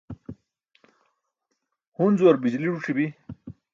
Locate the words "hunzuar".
1.97-2.35